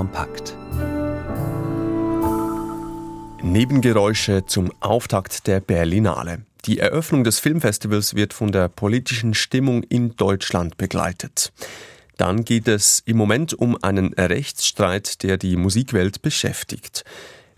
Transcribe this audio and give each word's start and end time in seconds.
Kompakt. 0.00 0.56
Nebengeräusche 3.42 4.46
zum 4.46 4.72
Auftakt 4.80 5.46
der 5.46 5.60
Berlinale. 5.60 6.40
Die 6.64 6.78
Eröffnung 6.78 7.22
des 7.22 7.38
Filmfestivals 7.38 8.14
wird 8.14 8.32
von 8.32 8.50
der 8.50 8.68
politischen 8.68 9.34
Stimmung 9.34 9.82
in 9.82 10.16
Deutschland 10.16 10.78
begleitet. 10.78 11.52
Dann 12.16 12.46
geht 12.46 12.66
es 12.66 13.02
im 13.04 13.18
Moment 13.18 13.52
um 13.52 13.76
einen 13.82 14.14
Rechtsstreit, 14.14 15.22
der 15.22 15.36
die 15.36 15.56
Musikwelt 15.56 16.22
beschäftigt. 16.22 17.04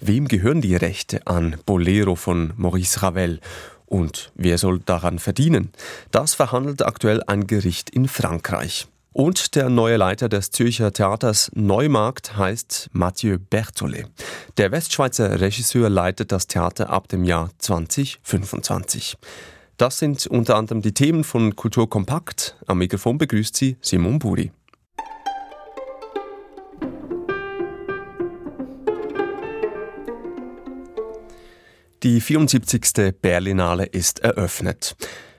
Wem 0.00 0.26
gehören 0.26 0.62
die 0.62 0.74
Rechte 0.74 1.24
an 1.28 1.58
Bolero 1.64 2.16
von 2.16 2.54
Maurice 2.56 3.02
Ravel? 3.02 3.38
Und 3.86 4.32
wer 4.34 4.58
soll 4.58 4.80
daran 4.80 5.20
verdienen? 5.20 5.70
Das 6.10 6.34
verhandelt 6.34 6.84
aktuell 6.84 7.22
ein 7.24 7.46
Gericht 7.46 7.88
in 7.88 8.08
Frankreich. 8.08 8.88
Und 9.12 9.56
der 9.56 9.68
neue 9.68 9.98
Leiter 9.98 10.30
des 10.30 10.50
Zürcher 10.50 10.92
Theaters 10.92 11.50
Neumarkt 11.54 12.36
heißt 12.36 12.88
Mathieu 12.92 13.38
Berthollet. 13.38 14.06
Der 14.56 14.72
Westschweizer 14.72 15.38
Regisseur 15.40 15.90
leitet 15.90 16.32
das 16.32 16.46
Theater 16.46 16.88
ab 16.88 17.08
dem 17.08 17.24
Jahr 17.24 17.50
2025. 17.58 19.18
Das 19.76 19.98
sind 19.98 20.26
unter 20.26 20.56
anderem 20.56 20.80
die 20.80 20.94
Themen 20.94 21.24
von 21.24 21.56
Kultur 21.56 21.90
Kompakt. 21.90 22.56
Am 22.66 22.78
Mikrofon 22.78 23.18
begrüßt 23.18 23.54
sie 23.54 23.76
Simon 23.82 24.18
Buri. 24.18 24.50
Die 32.02 32.20
74. 32.20 33.14
Berlinale 33.20 33.84
ist 33.84 34.20
eröffnet. 34.20 34.96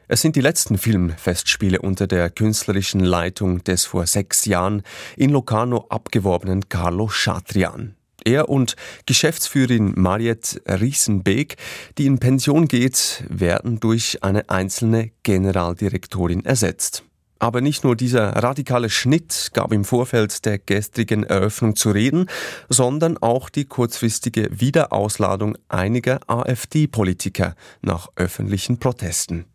Es 0.09 0.21
sind 0.21 0.35
die 0.35 0.41
letzten 0.41 0.77
Filmfestspiele 0.77 1.79
unter 1.79 2.07
der 2.07 2.29
künstlerischen 2.29 2.99
Leitung 2.99 3.63
des 3.63 3.85
vor 3.85 4.05
sechs 4.05 4.43
Jahren 4.43 4.83
in 5.15 5.29
Locarno 5.29 5.85
abgeworbenen 5.87 6.67
Carlo 6.67 7.07
Chatrian. 7.07 7.95
Er 8.25 8.49
und 8.49 8.75
Geschäftsführerin 9.05 9.93
Mariette 9.95 10.61
Riesenbeek, 10.67 11.55
die 11.97 12.05
in 12.05 12.19
Pension 12.19 12.67
geht, 12.67 13.23
werden 13.29 13.79
durch 13.79 14.21
eine 14.23 14.49
einzelne 14.49 15.11
Generaldirektorin 15.23 16.43
ersetzt. 16.43 17.03
Aber 17.39 17.61
nicht 17.61 17.85
nur 17.85 17.95
dieser 17.95 18.29
radikale 18.29 18.89
Schnitt 18.89 19.51
gab 19.53 19.71
im 19.71 19.85
Vorfeld 19.85 20.45
der 20.45 20.59
gestrigen 20.59 21.23
Eröffnung 21.23 21.77
zu 21.77 21.91
reden, 21.91 22.27
sondern 22.67 23.17
auch 23.17 23.49
die 23.49 23.65
kurzfristige 23.65 24.49
Wiederausladung 24.51 25.57
einiger 25.69 26.19
AfD-Politiker 26.27 27.55
nach 27.81 28.09
öffentlichen 28.15 28.79
Protesten. 28.79 29.45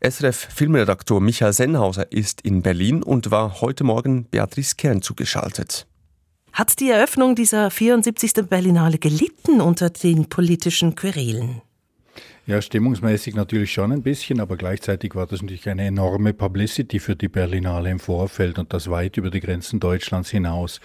SRF-Filmredaktor 0.00 1.20
Michael 1.20 1.52
Sennhauser 1.52 2.12
ist 2.12 2.40
in 2.42 2.62
Berlin 2.62 3.02
und 3.02 3.30
war 3.30 3.60
heute 3.60 3.84
Morgen 3.84 4.26
Beatrice 4.26 4.76
Kern 4.76 5.02
zugeschaltet. 5.02 5.86
Hat 6.52 6.78
die 6.80 6.90
Eröffnung 6.90 7.34
dieser 7.34 7.70
74. 7.70 8.46
Berlinale 8.48 8.98
gelitten 8.98 9.60
unter 9.60 9.90
den 9.90 10.28
politischen 10.28 10.94
Querelen? 10.94 11.62
Ja, 12.48 12.62
stimmungsmäßig 12.62 13.34
natürlich 13.34 13.70
schon 13.74 13.92
ein 13.92 14.00
bisschen, 14.00 14.40
aber 14.40 14.56
gleichzeitig 14.56 15.14
war 15.14 15.26
das 15.26 15.42
natürlich 15.42 15.68
eine 15.68 15.84
enorme 15.84 16.32
Publicity 16.32 16.98
für 16.98 17.14
die 17.14 17.28
Berlinale 17.28 17.90
im 17.90 17.98
Vorfeld 17.98 18.58
und 18.58 18.72
das 18.72 18.88
weit 18.88 19.18
über 19.18 19.28
die 19.28 19.40
Grenzen 19.40 19.80
Deutschlands 19.80 20.30
hinaus. 20.30 20.80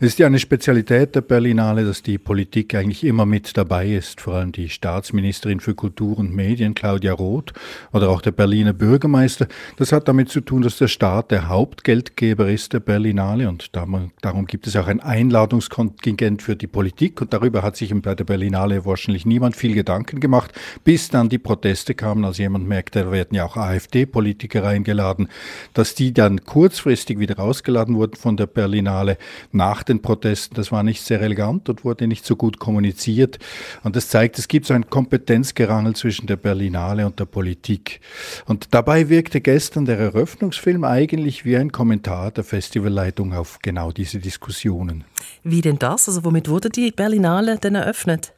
Es 0.00 0.08
ist 0.08 0.18
ja 0.18 0.26
eine 0.26 0.40
Spezialität 0.40 1.14
der 1.14 1.20
Berlinale, 1.20 1.84
dass 1.84 2.02
die 2.02 2.18
Politik 2.18 2.74
eigentlich 2.74 3.04
immer 3.04 3.24
mit 3.24 3.56
dabei 3.56 3.88
ist, 3.88 4.20
vor 4.20 4.34
allem 4.34 4.50
die 4.50 4.68
Staatsministerin 4.68 5.60
für 5.60 5.76
Kultur 5.76 6.18
und 6.18 6.34
Medien, 6.34 6.74
Claudia 6.74 7.12
Roth, 7.12 7.52
oder 7.92 8.10
auch 8.10 8.20
der 8.20 8.32
Berliner 8.32 8.72
Bürgermeister. 8.72 9.46
Das 9.76 9.92
hat 9.92 10.08
damit 10.08 10.28
zu 10.30 10.40
tun, 10.40 10.62
dass 10.62 10.76
der 10.76 10.88
Staat 10.88 11.30
der 11.30 11.48
Hauptgeldgeber 11.48 12.48
ist 12.48 12.72
der 12.72 12.80
Berlinale 12.80 13.48
und 13.48 13.70
darum 13.76 14.46
gibt 14.48 14.66
es 14.66 14.74
auch 14.74 14.88
ein 14.88 14.98
Einladungskontingent 14.98 16.42
für 16.42 16.56
die 16.56 16.66
Politik 16.66 17.20
und 17.20 17.32
darüber 17.32 17.62
hat 17.62 17.76
sich 17.76 17.94
bei 17.94 18.16
der 18.16 18.24
Berlinale 18.24 18.84
wahrscheinlich 18.84 19.24
niemand 19.24 19.54
viel 19.54 19.72
Gedanken 19.72 20.18
gemacht, 20.18 20.52
bis 20.82 20.95
bis 20.96 21.10
dann 21.10 21.28
die 21.28 21.36
Proteste 21.36 21.94
kamen, 21.94 22.24
als 22.24 22.38
jemand 22.38 22.66
merkte, 22.66 23.04
da 23.04 23.12
werden 23.12 23.34
ja 23.34 23.44
auch 23.44 23.58
AfD-Politiker 23.58 24.64
eingeladen, 24.64 25.28
dass 25.74 25.94
die 25.94 26.14
dann 26.14 26.46
kurzfristig 26.46 27.18
wieder 27.18 27.38
ausgeladen 27.38 27.96
wurden 27.96 28.16
von 28.16 28.38
der 28.38 28.46
Berlinale 28.46 29.18
nach 29.52 29.82
den 29.82 30.00
Protesten. 30.00 30.54
Das 30.54 30.72
war 30.72 30.82
nicht 30.82 31.02
sehr 31.02 31.20
elegant 31.20 31.68
und 31.68 31.84
wurde 31.84 32.06
nicht 32.06 32.24
so 32.24 32.34
gut 32.34 32.58
kommuniziert. 32.58 33.38
Und 33.84 33.94
das 33.94 34.08
zeigt, 34.08 34.38
es 34.38 34.48
gibt 34.48 34.64
so 34.64 34.72
ein 34.72 34.88
Kompetenzgerangel 34.88 35.94
zwischen 35.94 36.28
der 36.28 36.36
Berlinale 36.36 37.04
und 37.04 37.20
der 37.20 37.26
Politik. 37.26 38.00
Und 38.46 38.68
dabei 38.72 39.10
wirkte 39.10 39.42
gestern 39.42 39.84
der 39.84 39.98
Eröffnungsfilm 39.98 40.82
eigentlich 40.82 41.44
wie 41.44 41.58
ein 41.58 41.72
Kommentar 41.72 42.30
der 42.30 42.44
Festivalleitung 42.44 43.34
auf 43.34 43.58
genau 43.60 43.92
diese 43.92 44.18
Diskussionen. 44.18 45.04
Wie 45.44 45.60
denn 45.60 45.78
das? 45.78 46.08
Also 46.08 46.24
womit 46.24 46.48
wurde 46.48 46.70
die 46.70 46.90
Berlinale 46.90 47.58
denn 47.58 47.74
eröffnet? 47.74 48.32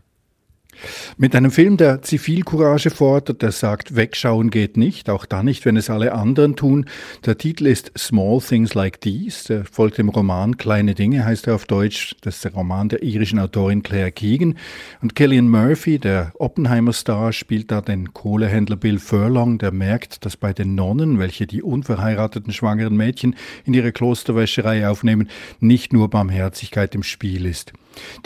Mit 1.17 1.35
einem 1.35 1.51
Film, 1.51 1.77
der 1.77 2.03
Zivilcourage 2.03 2.91
fordert, 2.91 3.43
der 3.43 3.53
sagt, 3.53 3.97
wegschauen 3.97 4.51
geht 4.51 4.77
nicht, 4.77 5.11
auch 5.11 5.27
dann 5.27 5.47
nicht, 5.47 5.65
wenn 5.65 5.77
es 5.77 5.91
alle 5.91 6.13
anderen 6.13 6.57
tun. 6.57 6.87
Der 7.27 7.37
Titel 7.37 7.67
ist 7.67 7.93
Small 7.99 8.41
Things 8.41 8.75
Like 8.75 9.01
These, 9.01 9.49
der 9.49 9.65
folgt 9.65 9.99
dem 9.99 10.09
Roman 10.09 10.57
Kleine 10.57 10.95
Dinge, 10.95 11.25
heißt 11.25 11.47
er 11.47 11.55
auf 11.55 11.67
Deutsch. 11.67 12.15
Das 12.21 12.37
ist 12.37 12.45
der 12.45 12.55
Roman 12.55 12.89
der 12.89 13.03
irischen 13.03 13.39
Autorin 13.39 13.83
Claire 13.83 14.13
Keegan. 14.13 14.57
Und 15.03 15.15
Killian 15.15 15.49
Murphy, 15.49 15.99
der 15.99 16.33
Oppenheimer-Star, 16.39 17.33
spielt 17.33 17.71
da 17.71 17.81
den 17.81 18.13
Kohlehändler 18.13 18.77
Bill 18.77 18.99
Furlong, 18.99 19.59
der 19.59 19.73
merkt, 19.73 20.25
dass 20.25 20.37
bei 20.37 20.53
den 20.53 20.75
Nonnen, 20.75 21.19
welche 21.19 21.47
die 21.47 21.63
unverheirateten 21.63 22.53
schwangeren 22.53 22.97
Mädchen 22.97 23.35
in 23.65 23.75
ihre 23.75 23.93
Klosterwäscherei 23.93 24.89
aufnehmen, 24.89 25.29
nicht 25.61 25.93
nur 25.93 26.09
Barmherzigkeit 26.09 26.95
im 26.95 27.03
Spiel 27.03 27.47
ist. 27.47 27.73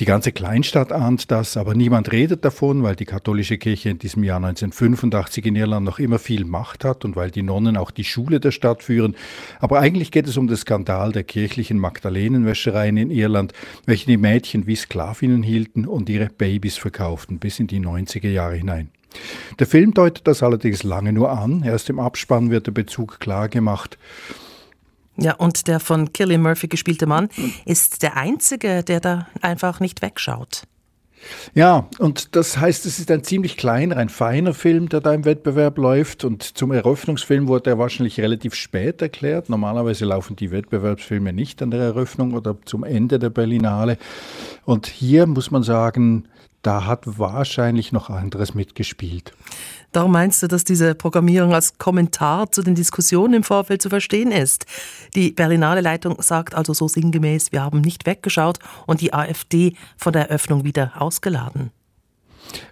Die 0.01 0.05
ganze 0.05 0.33
Kleinstadt 0.33 0.93
ahnt 0.93 1.31
das, 1.31 1.57
aber 1.57 1.75
niemand 1.75 2.13
redet 2.13 2.45
davon, 2.45 2.83
weil 2.83 2.97
die 2.97 3.05
katholische 3.05 3.59
Kirche 3.59 3.91
in 3.91 3.99
diesem 3.99 4.25
Jahr 4.25 4.39
1985 4.39 5.47
in 5.47 5.57
Irland 5.57 5.85
noch 5.85 5.99
immer 5.99 6.19
viel 6.19 6.45
Macht 6.45 6.85
hat 6.85 7.05
und 7.05 7.17
weil 7.17 7.31
die 7.31 7.43
Nonnen 7.43 7.77
auch 7.77 7.91
die 7.91 8.05
Schule 8.05 8.41
der 8.41 8.51
Stadt 8.51 8.83
führen. 8.83 9.15
Aber 9.61 9.81
eigentlich 9.81 10.11
geht 10.11 10.27
es 10.27 10.37
um 10.37 10.47
den 10.47 10.57
Skandal 10.57 11.13
der 11.13 11.25
kirchlichen 11.25 11.79
Magdalenenwäschereien 11.79 12.97
in 12.97 13.11
Irland, 13.11 13.53
welche 13.87 14.07
die 14.07 14.17
Mädchen 14.17 14.67
wie 14.67 14.77
Sklavinnen 14.77 15.43
hielten 15.43 15.87
und 15.87 16.09
ihre 16.09 16.27
Babys 16.27 16.77
verkauften 16.77 17.39
bis 17.39 17.59
in 17.59 17.67
die 17.67 17.81
90er 17.81 18.29
Jahre 18.29 18.57
hinein. 18.57 18.91
Der 19.59 19.67
Film 19.67 19.93
deutet 19.93 20.27
das 20.27 20.43
allerdings 20.43 20.83
lange 20.83 21.13
nur 21.13 21.31
an. 21.31 21.63
Erst 21.65 21.91
im 21.91 21.99
Abspann 21.99 22.51
wird 22.51 22.67
der 22.67 22.73
Bezug 22.73 23.21
klar 23.21 23.49
gemacht. 23.49 23.99
Ja, 25.17 25.35
und 25.35 25.69
der 25.69 25.79
von 25.79 26.13
Killian 26.13 26.43
Murphy 26.43 26.69
gespielte 26.69 27.07
Mann 27.07 27.29
ist 27.65 28.03
der 28.03 28.17
Einzige, 28.17 28.83
der 28.83 29.01
da 29.01 29.27
einfach 29.43 29.81
nicht 29.81 30.03
wegschaut. 30.03 30.63
Ja, 31.55 31.89
und 31.99 32.35
das 32.35 32.59
heißt, 32.59 32.87
es 32.87 32.99
ist 32.99 33.11
ein 33.11 33.23
ziemlich 33.23 33.57
kleiner, 33.57 33.97
ein 33.97 34.09
feiner 34.09 34.55
Film, 34.55 34.89
der 34.89 35.01
da 35.01 35.15
im 35.15 35.25
Wettbewerb 35.25 35.79
läuft. 35.79 36.25
Und 36.25 36.43
zum 36.43 36.73
Eröffnungsfilm 36.73 37.49
wurde 37.49 37.71
er 37.71 37.79
wahrscheinlich 37.79 38.19
relativ 38.21 38.55
spät 38.55 39.01
erklärt. 39.03 39.49
Normalerweise 39.49 40.05
laufen 40.05 40.37
die 40.37 40.51
Wettbewerbsfilme 40.51 41.33
nicht 41.33 41.63
an 41.63 41.71
der 41.71 41.81
Eröffnung 41.81 42.35
oder 42.35 42.57
zum 42.65 42.85
Ende 42.85 43.19
der 43.19 43.31
Berlinale. 43.31 43.99
Und 44.65 44.87
hier 44.87 45.27
muss 45.27 45.51
man 45.51 45.63
sagen, 45.63 46.29
da 46.63 46.87
hat 46.87 47.19
wahrscheinlich 47.19 47.93
noch 47.93 48.09
anderes 48.09 48.55
mitgespielt. 48.55 49.35
Darum 49.93 50.13
meinst 50.13 50.43
du, 50.43 50.49
dass 50.49 50.65
diese 50.65 50.95
Programmierung 50.95 51.53
als 51.53 51.77
Kommentar 51.77 52.51
zu 52.51 52.63
den 52.63 52.75
Diskussionen 52.75 53.35
im 53.35 53.43
Vorfeld 53.43 53.83
zu 53.83 53.91
verstehen 53.91 54.33
ist? 54.33 54.65
Die 55.15 55.33
Berlinale 55.33 55.83
Leitung 55.83 56.21
sagt 56.23 56.55
also 56.55 56.73
so 56.73 56.89
sinngemäß, 56.89 57.53
wir 57.53 57.63
haben 57.63 57.81
nicht 57.81 58.07
weggeschaut 58.07 58.59
und 58.87 59.01
die 59.01 59.13
AfD 59.13 59.75
von 59.97 60.13
der 60.13 60.31
Eröffnung 60.31 60.65
wieder 60.65 60.93
ausgeladen. 61.01 61.73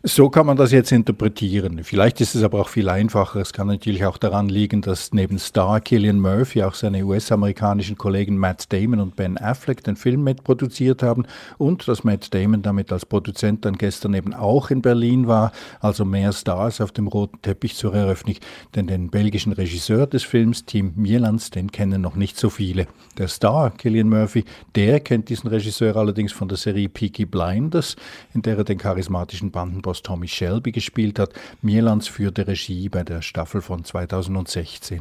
So 0.03 0.31
kann 0.31 0.47
man 0.47 0.57
das 0.57 0.73
jetzt 0.73 0.93
interpretieren. 0.93 1.85
Vielleicht 1.85 2.21
ist 2.21 2.35
es 2.35 2.43
aber 2.43 2.61
auch 2.61 2.69
viel 2.69 2.89
einfacher. 2.89 3.41
Es 3.41 3.53
kann 3.53 3.67
natürlich 3.67 4.05
auch 4.05 4.19
daran 4.19 4.49
liegen, 4.49 4.83
dass 4.83 5.13
neben 5.13 5.39
Star 5.39 5.81
Killian 5.81 6.21
Murphy 6.21 6.63
auch 6.63 6.75
seine 6.75 7.05
US-amerikanischen 7.05 7.97
Kollegen 7.97 8.37
Matt 8.37 8.73
Damon 8.73 9.01
und 9.01 9.17
Ben 9.17 9.39
Affleck 9.39 9.85
den 9.85 9.97
Film 9.97 10.25
mitproduziert 10.25 11.03
haben 11.03 11.27
und 11.59 11.87
dass 11.87 12.05
Matt 12.05 12.33
Damon 12.35 12.63
damit 12.63 12.93
als 12.93 13.07
Produzent 13.07 13.65
dann 13.65 13.77
gestern 13.77 14.15
eben 14.15 14.35
auch 14.35 14.71
in 14.71 14.83
Berlin 14.83 15.27
war. 15.27 15.53
Also 15.81 16.05
mehr 16.05 16.33
Stars 16.33 16.81
auf 16.81 16.93
dem 16.93 17.07
roten 17.07 17.41
Teppich 17.43 17.77
zur 17.77 17.95
Eröffnung. 17.95 18.37
Denn 18.75 18.87
den 18.87 19.11
belgischen 19.11 19.53
Regisseur 19.53 20.07
des 20.07 20.23
Films, 20.23 20.65
Tim 20.65 20.93
Mierlands, 20.97 21.51
den 21.51 21.73
kennen 21.73 22.01
noch 22.01 22.17
nicht 22.17 22.39
so 22.39 22.51
viele. 22.51 22.87
Der 23.19 23.29
Star 23.29 23.71
Killian 23.71 24.09
Murphy, 24.09 24.45
der 24.75 25.01
kennt 25.01 25.29
diesen 25.29 25.49
Regisseur 25.49 25.97
allerdings 25.97 26.33
von 26.33 26.49
der 26.49 26.57
Serie 26.57 26.89
Peaky 26.89 27.27
Blinders, 27.27 27.97
in 28.35 28.43
der 28.43 28.59
er 28.59 28.65
den 28.65 28.79
charismatischen 28.79 29.51
Bandenboss 29.61 30.01
Tommy 30.01 30.27
Shelby 30.27 30.73
gespielt 30.73 31.19
hat. 31.19 31.35
Mirlands 31.61 32.09
führte 32.09 32.47
Regie 32.47 32.89
bei 32.89 33.03
der 33.03 33.21
Staffel 33.21 33.61
von 33.61 33.85
2016. 33.85 35.01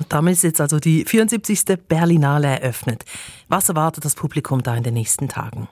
Und 0.00 0.12
damit 0.12 0.32
ist 0.32 0.42
jetzt 0.42 0.60
also 0.60 0.80
die 0.80 1.04
74. 1.04 1.78
Berlinale 1.86 2.48
eröffnet. 2.48 3.04
Was 3.48 3.68
erwartet 3.68 4.04
das 4.04 4.16
Publikum 4.16 4.64
da 4.64 4.74
in 4.74 4.82
den 4.82 4.94
nächsten 4.94 5.28
Tagen? 5.28 5.68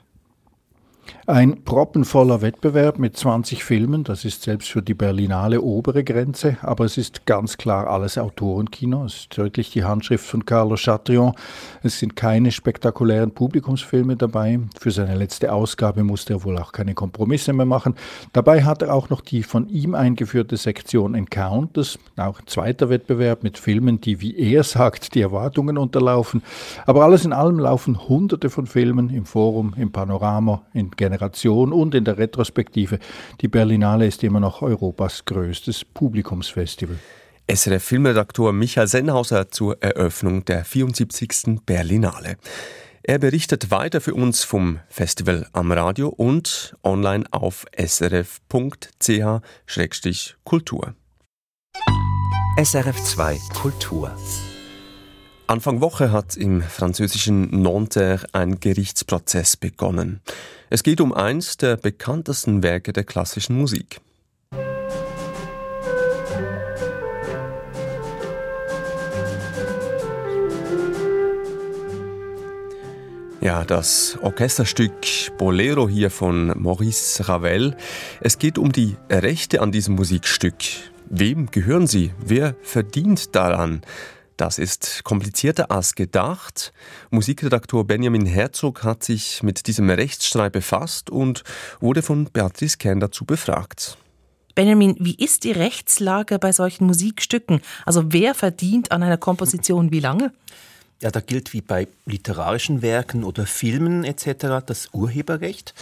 Ein 1.27 1.63
proppenvoller 1.63 2.41
Wettbewerb 2.41 2.97
mit 2.97 3.15
20 3.15 3.63
Filmen, 3.63 4.03
das 4.03 4.25
ist 4.25 4.41
selbst 4.41 4.69
für 4.69 4.81
die 4.81 4.95
Berlinale 4.95 5.61
obere 5.61 6.03
Grenze, 6.03 6.57
aber 6.63 6.85
es 6.85 6.97
ist 6.97 7.27
ganz 7.27 7.57
klar 7.57 7.87
alles 7.87 8.17
Autorenkino. 8.17 9.05
Es 9.05 9.15
ist 9.15 9.37
deutlich 9.37 9.69
die 9.69 9.83
Handschrift 9.83 10.25
von 10.25 10.45
Carlos 10.45 10.81
Chatrion. 10.81 11.33
Es 11.83 11.99
sind 11.99 12.15
keine 12.15 12.51
spektakulären 12.51 13.31
Publikumsfilme 13.31 14.15
dabei. 14.15 14.59
Für 14.79 14.89
seine 14.89 15.15
letzte 15.15 15.53
Ausgabe 15.53 16.03
musste 16.03 16.33
er 16.33 16.43
wohl 16.43 16.57
auch 16.57 16.71
keine 16.71 16.95
Kompromisse 16.95 17.53
mehr 17.53 17.67
machen. 17.67 17.93
Dabei 18.33 18.63
hat 18.63 18.81
er 18.81 18.93
auch 18.93 19.09
noch 19.09 19.21
die 19.21 19.43
von 19.43 19.69
ihm 19.69 19.93
eingeführte 19.93 20.57
Sektion 20.57 21.13
Encounters, 21.13 21.99
auch 22.17 22.39
ein 22.39 22.47
zweiter 22.47 22.89
Wettbewerb 22.89 23.43
mit 23.43 23.59
Filmen, 23.59 24.01
die, 24.01 24.19
wie 24.19 24.35
er 24.35 24.63
sagt, 24.63 25.13
die 25.13 25.21
Erwartungen 25.21 25.77
unterlaufen. 25.77 26.41
Aber 26.87 27.03
alles 27.03 27.23
in 27.23 27.33
allem 27.33 27.59
laufen 27.59 28.09
hunderte 28.09 28.49
von 28.49 28.65
Filmen 28.65 29.11
im 29.11 29.25
Forum, 29.25 29.75
im 29.77 29.91
Panorama, 29.91 30.63
in 30.73 30.89
Generation 30.99 31.73
und 31.73 31.95
in 31.95 32.03
der 32.03 32.19
Retrospektive. 32.19 32.99
Die 33.41 33.47
Berlinale 33.47 34.05
ist 34.05 34.23
immer 34.23 34.39
noch 34.41 34.61
Europas 34.61 35.25
größtes 35.25 35.85
Publikumsfestival. 35.85 36.99
SRF 37.51 37.83
Filmredaktor 37.83 38.53
Michael 38.53 38.87
Sennhauser 38.87 39.49
zur 39.49 39.81
Eröffnung 39.81 40.45
der 40.45 40.63
74. 40.65 41.61
Berlinale. 41.65 42.35
Er 43.01 43.17
berichtet 43.17 43.71
weiter 43.71 44.01
für 44.01 44.13
uns 44.13 44.43
vom 44.43 44.81
Festival 44.89 45.47
am 45.53 45.71
Radio 45.71 46.09
und 46.09 46.75
online 46.83 47.23
auf 47.31 47.65
srf.ch-kultur. 47.75 48.53
SRF 52.61 53.03
2 53.03 53.39
Kultur 53.61 54.13
Anfang 55.49 55.81
Woche 55.81 56.11
hat 56.11 56.37
im 56.37 56.61
französischen 56.61 57.63
Nanterre 57.63 58.27
ein 58.33 58.59
Gerichtsprozess 58.59 59.57
begonnen. 59.57 60.21
Es 60.69 60.83
geht 60.83 61.01
um 61.01 61.11
eins 61.11 61.57
der 61.57 61.75
bekanntesten 61.75 62.61
Werke 62.61 62.93
der 62.93 63.03
klassischen 63.03 63.57
Musik. 63.57 63.99
Ja, 73.41 73.63
das 73.65 74.19
Orchesterstück 74.21 74.91
Bolero 75.39 75.89
hier 75.89 76.11
von 76.11 76.53
Maurice 76.61 77.27
Ravel. 77.27 77.75
Es 78.21 78.37
geht 78.37 78.59
um 78.59 78.71
die 78.71 78.97
Rechte 79.09 79.61
an 79.61 79.71
diesem 79.71 79.95
Musikstück. 79.95 80.57
Wem 81.09 81.49
gehören 81.49 81.87
sie? 81.87 82.11
Wer 82.23 82.53
verdient 82.61 83.35
daran? 83.35 83.81
Das 84.39 84.57
ist 84.57 85.03
komplizierter 85.03 85.69
als 85.69 85.95
gedacht. 85.95 86.71
Musikredaktor 87.09 87.85
Benjamin 87.85 88.25
Herzog 88.25 88.85
hat 88.85 89.03
sich 89.03 89.43
mit 89.43 89.67
diesem 89.67 89.89
Rechtsstreit 89.89 90.53
befasst 90.53 91.09
und 91.09 91.43
wurde 91.81 92.01
von 92.01 92.23
Beatrice 92.31 92.77
Kern 92.77 93.01
dazu 93.01 93.25
befragt. 93.25 93.97
Benjamin, 94.55 94.95
wie 94.97 95.15
ist 95.15 95.43
die 95.43 95.51
Rechtslage 95.51 96.39
bei 96.39 96.53
solchen 96.53 96.87
Musikstücken? 96.87 97.59
Also 97.85 98.13
wer 98.13 98.33
verdient 98.33 98.93
an 98.93 99.03
einer 99.03 99.17
Komposition 99.17 99.91
wie 99.91 99.99
lange? 99.99 100.31
Ja, 101.01 101.11
da 101.11 101.19
gilt 101.19 101.51
wie 101.51 101.61
bei 101.61 101.89
literarischen 102.05 102.81
Werken 102.81 103.25
oder 103.25 103.45
Filmen 103.45 104.05
etc. 104.05 104.65
das 104.65 104.87
Urheberrecht. 104.93 105.73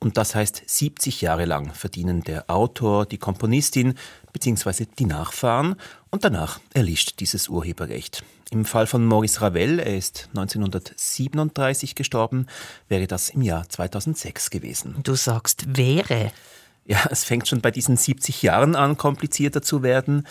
Und 0.00 0.16
das 0.16 0.34
heißt, 0.34 0.62
70 0.66 1.20
Jahre 1.20 1.44
lang 1.44 1.74
verdienen 1.74 2.22
der 2.22 2.50
Autor, 2.50 3.04
die 3.04 3.18
Komponistin 3.18 3.94
bzw. 4.32 4.86
die 4.98 5.04
Nachfahren 5.04 5.76
und 6.10 6.24
danach 6.24 6.58
erlischt 6.72 7.20
dieses 7.20 7.48
Urheberrecht. 7.48 8.24
Im 8.50 8.64
Fall 8.64 8.86
von 8.86 9.04
Maurice 9.04 9.42
Ravel, 9.42 9.78
er 9.78 9.96
ist 9.96 10.28
1937 10.30 11.94
gestorben, 11.94 12.46
wäre 12.88 13.06
das 13.06 13.28
im 13.28 13.42
Jahr 13.42 13.68
2006 13.68 14.50
gewesen. 14.50 14.96
Du 15.04 15.14
sagst 15.14 15.76
wäre. 15.76 16.32
Ja, 16.86 17.06
es 17.10 17.22
fängt 17.22 17.46
schon 17.46 17.60
bei 17.60 17.70
diesen 17.70 17.96
70 17.96 18.42
Jahren 18.42 18.74
an, 18.74 18.96
komplizierter 18.96 19.62
zu 19.62 19.82
werden. 19.82 20.26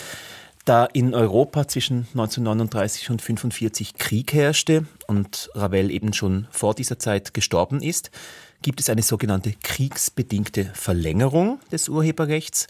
Da 0.65 0.85
in 0.85 1.13
Europa 1.13 1.67
zwischen 1.67 2.07
1939 2.09 3.09
und 3.09 3.21
1945 3.21 3.93
Krieg 3.95 4.33
herrschte 4.33 4.85
und 5.07 5.49
Ravel 5.53 5.89
eben 5.89 6.11
schon 6.11 6.47
vor 6.51 6.75
dieser 6.75 6.99
Zeit 6.99 7.33
gestorben 7.33 7.81
ist, 7.81 8.11
gibt 8.61 8.79
es 8.79 8.89
eine 8.89 9.01
sogenannte 9.01 9.53
kriegsbedingte 9.63 10.65
Verlängerung 10.73 11.59
des 11.71 11.89
Urheberrechts. 11.89 12.67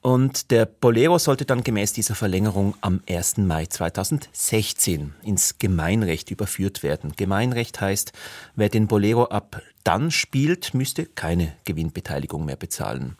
Und 0.00 0.52
der 0.52 0.64
Bolero 0.64 1.18
sollte 1.18 1.44
dann 1.44 1.64
gemäß 1.64 1.92
dieser 1.92 2.14
Verlängerung 2.14 2.74
am 2.80 3.02
1. 3.08 3.38
Mai 3.38 3.66
2016 3.66 5.12
ins 5.22 5.58
Gemeinrecht 5.58 6.30
überführt 6.30 6.82
werden. 6.82 7.12
Gemeinrecht 7.16 7.80
heißt, 7.80 8.12
wer 8.54 8.68
den 8.68 8.86
Bolero 8.86 9.24
ab 9.24 9.60
dann 9.82 10.10
spielt, 10.10 10.72
müsste 10.72 11.04
keine 11.04 11.52
Gewinnbeteiligung 11.64 12.44
mehr 12.44 12.56
bezahlen. 12.56 13.16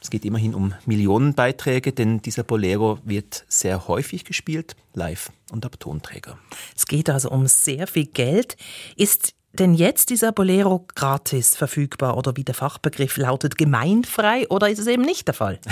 Es 0.00 0.10
geht 0.10 0.24
immerhin 0.24 0.54
um 0.54 0.74
Millionenbeiträge, 0.86 1.92
denn 1.92 2.20
dieser 2.20 2.42
Bolero 2.42 2.98
wird 3.04 3.44
sehr 3.48 3.88
häufig 3.88 4.24
gespielt, 4.24 4.76
live 4.92 5.30
und 5.50 5.64
ab 5.64 5.80
Tonträger. 5.80 6.38
Es 6.76 6.86
geht 6.86 7.08
also 7.08 7.30
um 7.30 7.46
sehr 7.46 7.86
viel 7.86 8.06
Geld. 8.06 8.56
Ist 8.96 9.34
denn 9.58 9.74
jetzt 9.74 10.10
dieser 10.10 10.32
Bolero 10.32 10.86
gratis 10.94 11.56
verfügbar 11.56 12.16
oder 12.16 12.36
wie 12.36 12.44
der 12.44 12.54
Fachbegriff 12.54 13.16
lautet, 13.16 13.56
gemeinfrei 13.56 14.48
oder 14.48 14.68
ist 14.68 14.78
es 14.78 14.86
eben 14.86 15.02
nicht 15.02 15.26
der 15.26 15.34
Fall? 15.34 15.58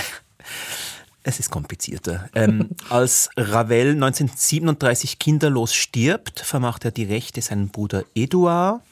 Es 1.24 1.38
ist 1.38 1.50
komplizierter. 1.50 2.28
Ähm, 2.34 2.70
als 2.90 3.30
Ravel 3.36 3.90
1937 3.90 5.20
kinderlos 5.20 5.72
stirbt, 5.72 6.40
vermacht 6.40 6.84
er 6.84 6.90
die 6.90 7.04
Rechte 7.04 7.40
seinem 7.40 7.68
Bruder 7.68 8.02
Eduard. 8.16 8.82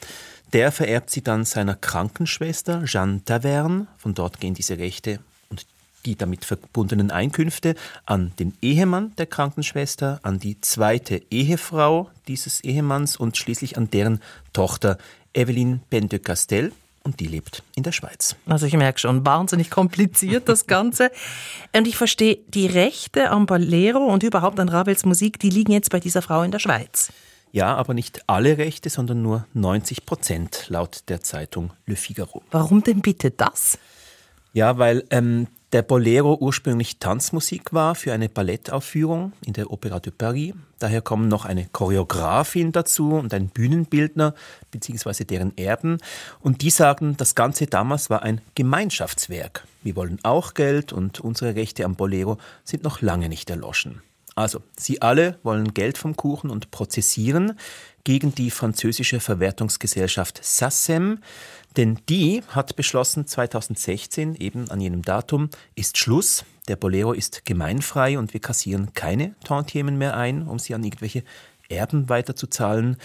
Der 0.52 0.70
vererbt 0.70 1.10
sie 1.10 1.22
dann 1.22 1.44
seiner 1.44 1.74
Krankenschwester 1.74 2.84
Jeanne 2.84 3.24
Taverne. 3.24 3.88
Von 3.98 4.14
dort 4.14 4.38
gehen 4.38 4.54
diese 4.54 4.78
Rechte 4.78 5.18
die 6.06 6.16
damit 6.16 6.44
verbundenen 6.44 7.10
Einkünfte 7.10 7.74
an 8.06 8.32
den 8.38 8.54
Ehemann 8.62 9.14
der 9.16 9.26
Krankenschwester, 9.26 10.20
an 10.22 10.38
die 10.38 10.60
zweite 10.60 11.22
Ehefrau 11.30 12.10
dieses 12.28 12.62
Ehemanns 12.62 13.16
und 13.16 13.36
schließlich 13.36 13.76
an 13.76 13.90
deren 13.90 14.20
Tochter 14.52 14.98
Evelyn 15.34 15.80
Ben 15.90 16.08
de 16.08 16.18
Castel. 16.18 16.72
Und 17.02 17.20
die 17.20 17.26
lebt 17.26 17.62
in 17.76 17.82
der 17.82 17.92
Schweiz. 17.92 18.36
Also 18.44 18.66
ich 18.66 18.74
merke 18.74 18.98
schon, 18.98 19.24
wahnsinnig 19.24 19.70
kompliziert 19.70 20.50
das 20.50 20.66
Ganze. 20.66 21.10
und 21.72 21.88
ich 21.88 21.96
verstehe, 21.96 22.38
die 22.48 22.66
Rechte 22.66 23.30
am 23.30 23.46
Bolero 23.46 24.04
und 24.04 24.22
überhaupt 24.22 24.60
an 24.60 24.68
Ravels 24.68 25.06
Musik, 25.06 25.38
die 25.38 25.48
liegen 25.48 25.72
jetzt 25.72 25.90
bei 25.90 25.98
dieser 25.98 26.20
Frau 26.20 26.42
in 26.42 26.50
der 26.50 26.58
Schweiz. 26.58 27.10
Ja, 27.52 27.74
aber 27.74 27.94
nicht 27.94 28.22
alle 28.28 28.58
Rechte, 28.58 28.90
sondern 28.90 29.22
nur 29.22 29.46
90 29.54 30.06
Prozent 30.06 30.66
laut 30.68 31.04
der 31.08 31.22
Zeitung 31.22 31.72
Le 31.86 31.96
Figaro. 31.96 32.42
Warum 32.50 32.82
denn 32.82 33.00
bitte 33.00 33.30
das? 33.30 33.78
Ja, 34.52 34.78
weil 34.78 35.04
ähm, 35.10 35.48
der 35.72 35.82
Bolero 35.82 36.36
ursprünglich 36.40 36.98
Tanzmusik 36.98 37.72
war 37.72 37.94
für 37.94 38.12
eine 38.12 38.28
Ballettaufführung 38.28 39.32
in 39.46 39.52
der 39.52 39.66
Opéra 39.66 40.00
de 40.00 40.12
Paris. 40.12 40.52
Daher 40.80 41.00
kommen 41.00 41.28
noch 41.28 41.44
eine 41.44 41.66
Choreografin 41.66 42.72
dazu 42.72 43.12
und 43.12 43.32
ein 43.32 43.48
Bühnenbildner 43.48 44.34
bzw. 44.72 45.24
deren 45.24 45.56
Erben. 45.56 45.98
Und 46.40 46.62
die 46.62 46.70
sagen, 46.70 47.16
das 47.16 47.36
Ganze 47.36 47.66
damals 47.66 48.10
war 48.10 48.22
ein 48.22 48.40
Gemeinschaftswerk. 48.56 49.64
Wir 49.82 49.94
wollen 49.94 50.18
auch 50.24 50.54
Geld 50.54 50.92
und 50.92 51.20
unsere 51.20 51.54
Rechte 51.54 51.84
am 51.84 51.94
Bolero 51.94 52.38
sind 52.64 52.82
noch 52.82 53.00
lange 53.00 53.28
nicht 53.28 53.48
erloschen. 53.48 54.02
Also, 54.34 54.62
sie 54.76 55.02
alle 55.02 55.38
wollen 55.42 55.74
Geld 55.74 55.98
vom 55.98 56.16
Kuchen 56.16 56.50
und 56.50 56.70
prozessieren 56.70 57.58
gegen 58.04 58.34
die 58.34 58.50
französische 58.50 59.20
Verwertungsgesellschaft 59.20 60.40
SACEM, 60.42 61.18
denn 61.76 61.98
die 62.08 62.42
hat 62.48 62.76
beschlossen, 62.76 63.26
2016, 63.26 64.34
eben 64.36 64.70
an 64.70 64.80
jenem 64.80 65.02
Datum, 65.02 65.50
ist 65.74 65.98
Schluss. 65.98 66.44
Der 66.68 66.76
Bolero 66.76 67.12
ist 67.12 67.44
gemeinfrei 67.44 68.18
und 68.18 68.32
wir 68.34 68.40
kassieren 68.40 68.92
keine 68.94 69.34
Tantiemen 69.44 69.96
mehr 69.96 70.16
ein, 70.16 70.46
um 70.46 70.58
sie 70.58 70.74
an 70.74 70.84
irgendwelche 70.84 71.24
Erben 71.68 72.08
weiterzuzahlen. 72.08 72.96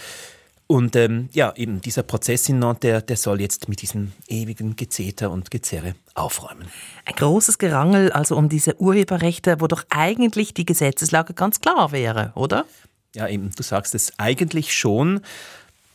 Und 0.68 0.96
ähm, 0.96 1.28
ja, 1.32 1.54
eben 1.54 1.80
dieser 1.80 2.02
Prozess 2.02 2.48
in 2.48 2.58
Nantes, 2.58 3.06
der 3.06 3.16
soll 3.16 3.40
jetzt 3.40 3.68
mit 3.68 3.82
diesem 3.82 4.12
ewigen 4.26 4.74
Gezeter 4.74 5.30
und 5.30 5.52
Gezerre 5.52 5.94
aufräumen. 6.14 6.66
Ein 7.04 7.14
großes 7.14 7.58
Gerangel 7.58 8.10
also 8.10 8.36
um 8.36 8.48
diese 8.48 8.80
Urheberrechte, 8.80 9.60
wo 9.60 9.68
doch 9.68 9.84
eigentlich 9.90 10.54
die 10.54 10.66
Gesetzeslage 10.66 11.34
ganz 11.34 11.60
klar 11.60 11.92
wäre, 11.92 12.32
oder? 12.34 12.64
Ja, 13.14 13.28
eben, 13.28 13.52
du 13.54 13.62
sagst 13.62 13.94
es 13.94 14.12
eigentlich 14.18 14.74
schon. 14.74 15.20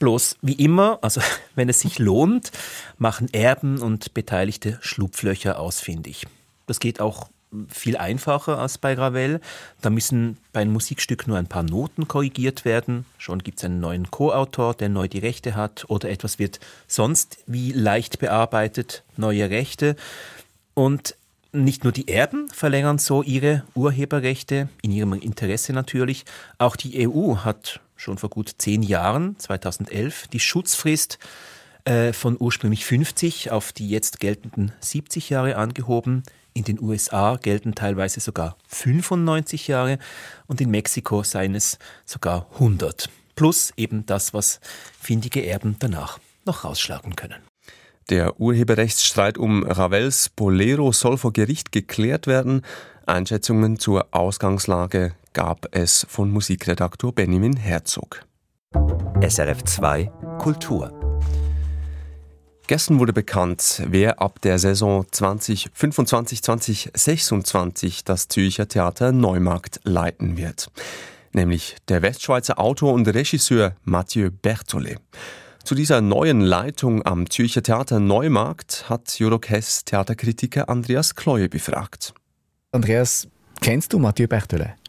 Bloß 0.02 0.38
wie 0.42 0.54
immer, 0.54 0.98
also 1.04 1.22
wenn 1.56 1.70
es 1.70 1.82
sich 1.82 2.00
lohnt, 2.00 2.52
machen 2.98 3.32
Erben 3.34 3.78
und 3.78 4.16
Beteiligte 4.16 4.80
Schlupflöcher 4.82 5.60
ausfindig. 5.60 6.26
Das 6.66 6.80
geht 6.80 7.00
auch 7.00 7.30
viel 7.70 7.98
einfacher 7.98 8.58
als 8.58 8.80
bei 8.80 8.96
Ravel. 8.96 9.42
Da 9.82 9.92
müssen 9.92 10.38
bei 10.54 10.62
einem 10.62 10.74
Musikstück 10.74 11.28
nur 11.28 11.38
ein 11.38 11.46
paar 11.46 11.62
Noten 11.62 12.08
korrigiert 12.08 12.66
werden. 12.66 13.06
Schon 13.20 13.44
gibt 13.44 13.60
es 13.60 13.66
einen 13.66 13.80
neuen 13.80 14.10
Co-Autor, 14.10 14.74
der 14.74 14.90
neu 14.90 15.08
die 15.08 15.20
Rechte 15.20 15.54
hat. 15.54 15.86
Oder 15.88 16.10
etwas 16.10 16.40
wird 16.40 16.60
sonst 16.88 17.38
wie 17.46 17.72
leicht 17.72 18.18
bearbeitet, 18.18 19.04
neue 19.18 19.52
Rechte. 19.52 19.96
Und 20.74 21.16
nicht 21.52 21.84
nur 21.84 21.94
die 21.94 22.08
Erben 22.08 22.50
verlängern 22.50 22.98
so 22.98 23.22
ihre 23.22 23.66
Urheberrechte, 23.76 24.68
in 24.82 24.92
ihrem 24.92 25.14
Interesse 25.14 25.74
natürlich. 25.74 26.26
Auch 26.58 26.76
die 26.76 27.08
EU 27.08 27.36
hat 27.44 27.82
schon 28.02 28.18
vor 28.18 28.30
gut 28.30 28.56
zehn 28.58 28.82
Jahren, 28.82 29.38
2011, 29.38 30.28
die 30.28 30.40
Schutzfrist 30.40 31.20
äh, 31.86 32.14
von 32.14 32.36
ursprünglich 32.40 32.84
50 32.84 33.52
auf 33.52 33.72
die 33.72 33.90
jetzt 33.90 34.20
geltenden 34.20 34.72
70 34.80 35.30
Jahre 35.30 35.56
angehoben. 35.56 36.24
In 36.54 36.64
den 36.64 36.82
USA 36.82 37.38
gelten 37.38 37.76
teilweise 37.76 38.20
sogar 38.20 38.58
95 38.68 39.68
Jahre 39.68 40.00
und 40.48 40.60
in 40.60 40.72
Mexiko 40.72 41.24
seien 41.24 41.56
es 41.56 41.78
sogar 42.06 42.48
100. 42.54 43.10
Plus 43.36 43.72
eben 43.78 44.06
das, 44.06 44.34
was 44.34 44.60
findige 45.00 45.46
Erben 45.46 45.78
danach 45.80 46.20
noch 46.46 46.64
rausschlagen 46.64 47.16
können. 47.16 47.51
Der 48.10 48.40
Urheberrechtsstreit 48.40 49.38
um 49.38 49.64
Ravels 49.64 50.30
Bolero 50.30 50.92
soll 50.92 51.18
vor 51.18 51.32
Gericht 51.32 51.72
geklärt 51.72 52.28
werden. 52.28 52.64
Einschätzungen 53.06 53.80
zur 53.80 54.08
Ausgangslage 54.12 55.14
gab 55.34 55.68
es 55.72 56.06
von 56.10 56.30
Musikredaktor 56.32 57.14
Benjamin 57.14 57.56
Herzog. 57.56 58.26
SRF 59.22 59.64
2 59.64 60.12
Kultur 60.40 60.92
Gestern 62.68 63.00
wurde 63.00 63.12
bekannt, 63.12 63.84
wer 63.88 64.22
ab 64.22 64.40
der 64.42 64.58
Saison 64.58 65.04
2025-2026 65.04 68.04
das 68.06 68.30
Zürcher 68.30 68.66
Theater 68.68 69.12
Neumarkt 69.12 69.82
leiten 69.84 70.38
wird. 70.38 70.72
Nämlich 71.34 71.76
der 71.90 72.02
Westschweizer 72.02 72.58
Autor 72.60 72.94
und 72.94 73.10
Regisseur 73.10 73.76
Mathieu 73.84 74.30
Berthollet. 74.32 75.00
Zu 75.64 75.76
dieser 75.76 76.02
neuen 76.02 76.42
Leitung 76.42 77.06
am 77.06 77.30
Zürcher 77.30 77.62
Theater 77.62 78.00
Neumarkt 78.00 78.90
hat 78.90 79.16
Eurocast 79.22 79.86
Theaterkritiker 79.86 80.70
Andreas 80.70 81.16
Kleue 81.16 81.50
befragt. 81.50 82.14
Andreas, 82.72 83.28
kennst 83.62 83.94
du 83.94 84.00
Mathieu 84.00 84.28
Berthollet? 84.28 84.81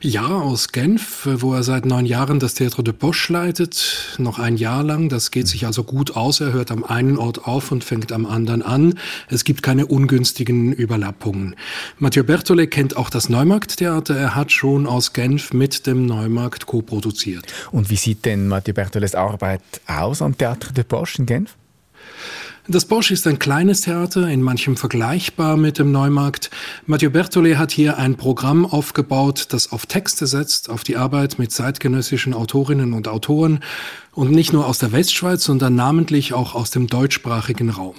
Ja, 0.00 0.26
aus 0.26 0.68
Genf, 0.68 1.26
wo 1.26 1.54
er 1.54 1.64
seit 1.64 1.84
neun 1.84 2.06
Jahren 2.06 2.38
das 2.38 2.54
Theatre 2.54 2.84
de 2.84 2.94
Poche 2.94 3.32
leitet. 3.32 4.14
Noch 4.18 4.38
ein 4.38 4.56
Jahr 4.56 4.84
lang. 4.84 5.08
Das 5.08 5.30
geht 5.30 5.48
sich 5.48 5.66
also 5.66 5.82
gut 5.82 6.14
aus. 6.16 6.40
Er 6.40 6.52
hört 6.52 6.70
am 6.70 6.84
einen 6.84 7.16
Ort 7.16 7.46
auf 7.46 7.72
und 7.72 7.82
fängt 7.82 8.12
am 8.12 8.24
anderen 8.24 8.62
an. 8.62 8.98
Es 9.28 9.42
gibt 9.44 9.62
keine 9.62 9.86
ungünstigen 9.86 10.72
Überlappungen. 10.72 11.56
Mathieu 11.98 12.22
Berthollet 12.22 12.70
kennt 12.70 12.96
auch 12.96 13.10
das 13.10 13.28
Neumarkt-Theater. 13.28 14.16
Er 14.16 14.34
hat 14.36 14.52
schon 14.52 14.86
aus 14.86 15.12
Genf 15.12 15.52
mit 15.52 15.86
dem 15.86 16.06
Neumarkt 16.06 16.66
co-produziert. 16.66 17.52
Und 17.72 17.90
wie 17.90 17.96
sieht 17.96 18.24
denn 18.24 18.46
Mathieu 18.46 18.74
Berthollets 18.74 19.14
Arbeit 19.16 19.62
aus 19.86 20.22
am 20.22 20.38
Theatre 20.38 20.72
de 20.72 20.84
Poche 20.84 21.18
in 21.18 21.26
Genf? 21.26 21.56
Das 22.70 22.84
Bosch 22.84 23.10
ist 23.10 23.26
ein 23.26 23.38
kleines 23.38 23.80
Theater, 23.80 24.28
in 24.28 24.42
manchem 24.42 24.76
vergleichbar 24.76 25.56
mit 25.56 25.78
dem 25.78 25.90
Neumarkt. 25.90 26.50
Mathieu 26.84 27.08
Berthollet 27.08 27.56
hat 27.56 27.70
hier 27.70 27.96
ein 27.96 28.16
Programm 28.16 28.66
aufgebaut, 28.66 29.46
das 29.48 29.72
auf 29.72 29.86
Texte 29.86 30.26
setzt, 30.26 30.68
auf 30.68 30.84
die 30.84 30.98
Arbeit 30.98 31.38
mit 31.38 31.50
zeitgenössischen 31.50 32.34
Autorinnen 32.34 32.92
und 32.92 33.08
Autoren 33.08 33.60
und 34.18 34.32
nicht 34.32 34.52
nur 34.52 34.66
aus 34.66 34.80
der 34.80 34.90
Westschweiz, 34.90 35.44
sondern 35.44 35.76
namentlich 35.76 36.32
auch 36.32 36.56
aus 36.56 36.72
dem 36.72 36.88
deutschsprachigen 36.88 37.70
Raum. 37.70 37.94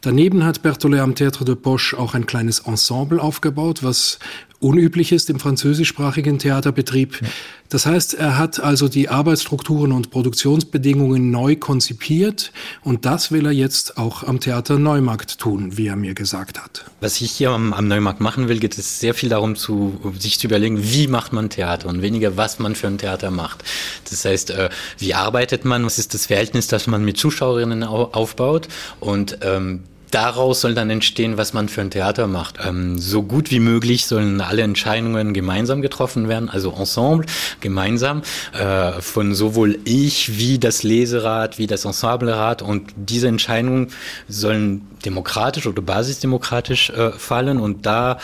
Daneben 0.00 0.44
hat 0.44 0.62
Berthollet 0.62 0.98
am 0.98 1.14
Théâtre 1.14 1.44
de 1.44 1.54
Poche 1.54 1.96
auch 1.96 2.14
ein 2.14 2.26
kleines 2.26 2.58
Ensemble 2.58 3.22
aufgebaut, 3.22 3.84
was 3.84 4.18
unüblich 4.58 5.12
ist 5.12 5.28
im 5.30 5.38
französischsprachigen 5.38 6.38
Theaterbetrieb. 6.40 7.20
Das 7.68 7.86
heißt, 7.86 8.14
er 8.14 8.36
hat 8.36 8.60
also 8.60 8.88
die 8.88 9.08
Arbeitsstrukturen 9.08 9.92
und 9.92 10.10
Produktionsbedingungen 10.10 11.30
neu 11.30 11.56
konzipiert 11.56 12.52
und 12.82 13.06
das 13.06 13.32
will 13.32 13.46
er 13.46 13.52
jetzt 13.52 13.96
auch 13.96 14.24
am 14.24 14.40
Theater 14.40 14.78
Neumarkt 14.78 15.38
tun, 15.38 15.78
wie 15.78 15.86
er 15.86 15.96
mir 15.96 16.14
gesagt 16.14 16.62
hat. 16.62 16.84
Was 17.00 17.20
ich 17.22 17.32
hier 17.32 17.50
am, 17.50 17.72
am 17.72 17.88
Neumarkt 17.88 18.20
machen 18.20 18.48
will, 18.48 18.58
geht 18.58 18.76
es 18.76 19.00
sehr 19.00 19.14
viel 19.14 19.30
darum, 19.30 19.56
zu, 19.56 19.98
sich 20.18 20.38
zu 20.38 20.46
überlegen, 20.48 20.78
wie 20.82 21.06
macht 21.06 21.32
man 21.32 21.48
Theater 21.48 21.88
und 21.88 22.02
weniger, 22.02 22.36
was 22.36 22.58
man 22.58 22.74
für 22.74 22.88
ein 22.88 22.98
Theater 22.98 23.30
macht. 23.30 23.64
Das 24.10 24.24
heißt, 24.24 24.50
äh, 24.50 24.68
wie 24.98 25.14
arbeitet 25.14 25.51
man, 25.64 25.84
was 25.84 25.98
ist 25.98 26.14
das 26.14 26.26
Verhältnis, 26.26 26.66
das 26.66 26.86
man 26.86 27.04
mit 27.04 27.16
Zuschauerinnen 27.16 27.84
aufbaut 27.84 28.68
und 29.00 29.38
ähm, 29.42 29.84
daraus 30.12 30.60
soll 30.60 30.74
dann 30.74 30.90
entstehen, 30.90 31.36
was 31.36 31.52
man 31.52 31.68
für 31.68 31.80
ein 31.80 31.90
Theater 31.90 32.26
macht. 32.26 32.58
Ähm, 32.64 32.98
so 32.98 33.22
gut 33.22 33.50
wie 33.50 33.60
möglich 33.60 34.06
sollen 34.06 34.40
alle 34.40 34.62
Entscheidungen 34.62 35.34
gemeinsam 35.34 35.82
getroffen 35.82 36.28
werden, 36.28 36.48
also 36.48 36.72
ensemble, 36.72 37.26
gemeinsam, 37.60 38.22
äh, 38.52 39.00
von 39.00 39.34
sowohl 39.34 39.78
ich 39.84 40.38
wie 40.38 40.58
das 40.58 40.82
Leserat, 40.82 41.58
wie 41.58 41.66
das 41.66 41.84
Ensemblerat. 41.84 42.62
Und 42.62 42.92
diese 42.96 43.28
Entscheidungen 43.28 43.88
sollen 44.28 44.82
demokratisch 45.04 45.66
oder 45.66 45.82
basisdemokratisch 45.82 46.90
äh, 46.90 47.12
fallen. 47.12 47.58
Und 47.58 47.86
da 47.86 48.18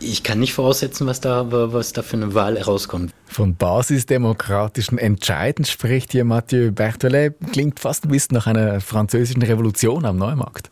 ich 0.00 0.22
kann 0.22 0.40
nicht 0.40 0.52
voraussetzen, 0.52 1.06
was 1.06 1.20
da, 1.20 1.46
was 1.50 1.92
da 1.92 2.02
für 2.02 2.16
eine 2.16 2.34
Wahl 2.34 2.58
herauskommt. 2.58 3.12
Von 3.36 3.54
basisdemokratischen 3.54 4.96
Entscheiden 4.96 5.66
spricht 5.66 6.12
hier 6.12 6.24
Mathieu 6.24 6.72
Berthollet. 6.72 7.34
Klingt 7.52 7.80
fast 7.80 8.04
ein 8.04 8.08
bisschen 8.08 8.34
nach 8.34 8.46
einer 8.46 8.80
französischen 8.80 9.42
Revolution 9.42 10.06
am 10.06 10.16
Neumarkt. 10.16 10.70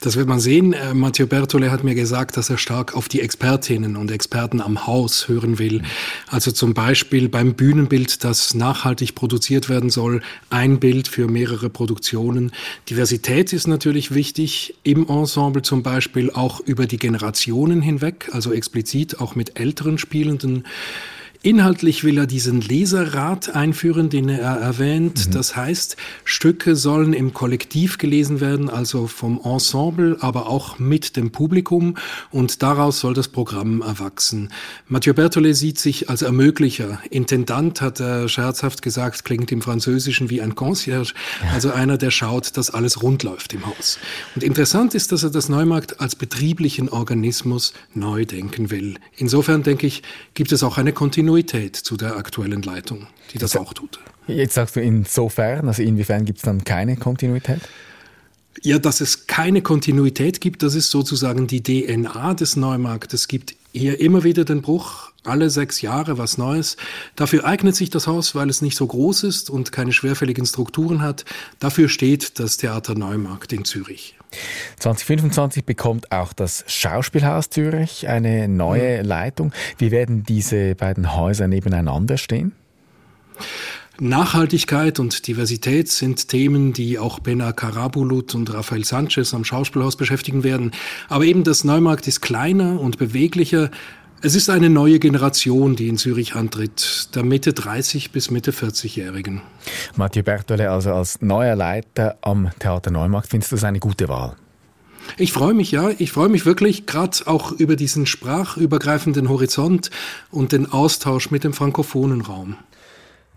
Das 0.00 0.14
wird 0.14 0.28
man 0.28 0.38
sehen. 0.38 0.74
Äh, 0.74 0.94
Matteo 0.94 1.26
Bertole 1.26 1.72
hat 1.72 1.82
mir 1.82 1.96
gesagt, 1.96 2.36
dass 2.36 2.50
er 2.50 2.58
stark 2.58 2.94
auf 2.94 3.08
die 3.08 3.20
Expertinnen 3.20 3.96
und 3.96 4.12
Experten 4.12 4.60
am 4.60 4.86
Haus 4.86 5.26
hören 5.26 5.58
will. 5.58 5.82
Also 6.28 6.52
zum 6.52 6.72
Beispiel 6.72 7.28
beim 7.28 7.54
Bühnenbild, 7.54 8.22
das 8.22 8.54
nachhaltig 8.54 9.16
produziert 9.16 9.68
werden 9.68 9.90
soll, 9.90 10.22
ein 10.50 10.78
Bild 10.78 11.08
für 11.08 11.26
mehrere 11.26 11.68
Produktionen. 11.68 12.52
Diversität 12.88 13.52
ist 13.52 13.66
natürlich 13.66 14.14
wichtig 14.14 14.76
im 14.84 15.08
Ensemble 15.08 15.62
zum 15.62 15.82
Beispiel 15.82 16.30
auch 16.30 16.60
über 16.60 16.86
die 16.86 16.98
Generationen 16.98 17.82
hinweg, 17.82 18.28
also 18.30 18.52
explizit 18.52 19.18
auch 19.20 19.34
mit 19.34 19.58
älteren 19.58 19.98
Spielenden. 19.98 20.64
Inhaltlich 21.44 22.04
will 22.04 22.16
er 22.16 22.26
diesen 22.26 22.62
Leserrat 22.62 23.54
einführen, 23.54 24.08
den 24.08 24.30
er 24.30 24.56
erwähnt. 24.56 25.26
Mhm. 25.26 25.32
Das 25.32 25.54
heißt, 25.54 25.98
Stücke 26.24 26.74
sollen 26.74 27.12
im 27.12 27.34
Kollektiv 27.34 27.98
gelesen 27.98 28.40
werden, 28.40 28.70
also 28.70 29.06
vom 29.06 29.38
Ensemble, 29.44 30.16
aber 30.20 30.48
auch 30.48 30.78
mit 30.78 31.18
dem 31.18 31.32
Publikum. 31.32 31.98
Und 32.30 32.62
daraus 32.62 32.98
soll 32.98 33.12
das 33.12 33.28
Programm 33.28 33.82
erwachsen. 33.82 34.48
Mathieu 34.88 35.12
Berthollet 35.12 35.54
sieht 35.54 35.78
sich 35.78 36.08
als 36.08 36.22
Ermöglicher. 36.22 36.98
Intendant 37.10 37.82
hat 37.82 38.00
er 38.00 38.26
scherzhaft 38.30 38.80
gesagt, 38.80 39.26
klingt 39.26 39.52
im 39.52 39.60
Französischen 39.60 40.30
wie 40.30 40.40
ein 40.40 40.54
Concierge, 40.54 41.12
also 41.52 41.70
einer, 41.70 41.98
der 41.98 42.10
schaut, 42.10 42.56
dass 42.56 42.70
alles 42.70 43.02
rund 43.02 43.22
läuft 43.22 43.52
im 43.52 43.66
Haus. 43.66 43.98
Und 44.34 44.44
interessant 44.44 44.94
ist, 44.94 45.12
dass 45.12 45.22
er 45.22 45.30
das 45.30 45.50
Neumarkt 45.50 46.00
als 46.00 46.16
betrieblichen 46.16 46.88
Organismus 46.88 47.74
neu 47.92 48.24
denken 48.24 48.70
will. 48.70 48.94
Insofern 49.18 49.62
denke 49.62 49.86
ich, 49.86 50.02
gibt 50.32 50.50
es 50.50 50.62
auch 50.62 50.78
eine 50.78 50.94
Kontinuität 50.94 51.33
Kontinuität 51.34 51.76
zu 51.76 51.96
der 51.96 52.16
aktuellen 52.16 52.62
Leitung, 52.62 53.08
die 53.32 53.38
das, 53.38 53.52
das 53.52 53.60
auch 53.60 53.72
tut. 53.74 53.98
Jetzt 54.28 54.54
sagst 54.54 54.76
du 54.76 54.80
insofern, 54.80 55.66
also 55.66 55.82
inwiefern 55.82 56.24
gibt 56.24 56.38
es 56.38 56.42
dann 56.44 56.62
keine 56.62 56.96
Kontinuität? 56.96 57.60
Ja, 58.62 58.78
dass 58.78 59.00
es 59.00 59.26
keine 59.26 59.60
Kontinuität 59.60 60.40
gibt, 60.40 60.62
das 60.62 60.76
ist 60.76 60.90
sozusagen 60.90 61.48
die 61.48 61.62
DNA 61.62 62.34
des 62.34 62.54
Neumarktes. 62.54 63.22
Es 63.22 63.28
gibt 63.28 63.56
hier 63.72 64.00
immer 64.00 64.22
wieder 64.22 64.44
den 64.44 64.62
Bruch, 64.62 65.10
alle 65.24 65.50
sechs 65.50 65.82
Jahre 65.82 66.18
was 66.18 66.38
Neues. 66.38 66.76
Dafür 67.16 67.44
eignet 67.44 67.74
sich 67.74 67.90
das 67.90 68.06
Haus, 68.06 68.36
weil 68.36 68.48
es 68.48 68.62
nicht 68.62 68.76
so 68.76 68.86
groß 68.86 69.24
ist 69.24 69.50
und 69.50 69.72
keine 69.72 69.92
schwerfälligen 69.92 70.46
Strukturen 70.46 71.02
hat. 71.02 71.24
Dafür 71.58 71.88
steht 71.88 72.38
das 72.38 72.58
Theater 72.58 72.94
Neumarkt 72.94 73.52
in 73.52 73.64
Zürich. 73.64 74.16
2025 74.78 75.64
bekommt 75.64 76.12
auch 76.12 76.32
das 76.32 76.64
Schauspielhaus 76.66 77.50
Zürich 77.50 78.08
eine 78.08 78.48
neue 78.48 79.02
mhm. 79.02 79.08
Leitung. 79.08 79.52
Wie 79.78 79.90
werden 79.90 80.24
diese 80.24 80.74
beiden 80.74 81.16
Häuser 81.16 81.48
nebeneinander 81.48 82.16
stehen? 82.16 82.52
Nachhaltigkeit 84.00 84.98
und 84.98 85.28
Diversität 85.28 85.88
sind 85.88 86.28
Themen, 86.28 86.72
die 86.72 86.98
auch 86.98 87.20
Bena 87.20 87.52
Karabulut 87.52 88.34
und 88.34 88.52
Rafael 88.52 88.84
Sanchez 88.84 89.32
am 89.34 89.44
Schauspielhaus 89.44 89.96
beschäftigen 89.96 90.42
werden. 90.42 90.72
Aber 91.08 91.24
eben 91.24 91.44
das 91.44 91.62
Neumarkt 91.62 92.08
ist 92.08 92.20
kleiner 92.20 92.80
und 92.80 92.98
beweglicher. 92.98 93.70
Es 94.26 94.34
ist 94.34 94.48
eine 94.48 94.70
neue 94.70 95.00
Generation, 95.00 95.76
die 95.76 95.86
in 95.86 95.98
Zürich 95.98 96.34
antritt, 96.34 97.10
der 97.14 97.24
Mitte 97.24 97.52
30 97.52 98.10
bis 98.10 98.30
Mitte 98.30 98.52
40-Jährigen. 98.52 99.42
Mathieu 99.96 100.22
Bertole 100.22 100.70
also 100.70 100.94
als 100.94 101.20
neuer 101.20 101.54
Leiter 101.54 102.16
am 102.22 102.48
Theater 102.58 102.90
Neumarkt, 102.90 103.28
findest 103.28 103.52
du 103.52 103.56
das 103.56 103.64
eine 103.64 103.80
gute 103.80 104.08
Wahl? 104.08 104.34
Ich 105.18 105.30
freue 105.34 105.52
mich, 105.52 105.72
ja. 105.72 105.90
Ich 105.98 106.10
freue 106.10 106.30
mich 106.30 106.46
wirklich 106.46 106.86
gerade 106.86 107.18
auch 107.26 107.52
über 107.52 107.76
diesen 107.76 108.06
sprachübergreifenden 108.06 109.28
Horizont 109.28 109.90
und 110.30 110.52
den 110.52 110.72
Austausch 110.72 111.30
mit 111.30 111.44
dem 111.44 111.52
frankophonen 111.52 112.22
Raum. 112.22 112.56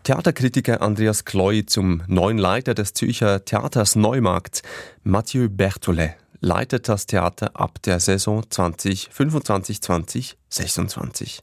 Theaterkritiker 0.04 0.82
Andreas 0.82 1.26
Kloy 1.26 1.66
zum 1.66 2.02
neuen 2.08 2.38
Leiter 2.38 2.74
des 2.74 2.94
Zürcher 2.94 3.44
Theaters 3.44 3.98
Neumarkt, 3.98 4.62
Mathieu 5.04 5.50
Berthollet 5.50 6.16
leitet 6.40 6.90
das 6.90 7.06
Theater 7.06 7.52
ab 7.56 7.82
der 7.84 8.00
Saison 8.00 8.44
2025-2026. 8.44 11.40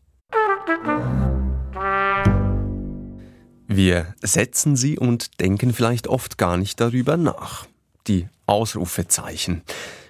Wir 3.66 4.14
setzen 4.22 4.76
sie 4.76 4.98
und 4.98 5.40
denken 5.40 5.72
vielleicht 5.72 6.06
oft 6.06 6.38
gar 6.38 6.56
nicht 6.56 6.80
darüber 6.80 7.16
nach. 7.16 7.66
Die 8.06 8.28
Ausrufezeichen. 8.46 9.62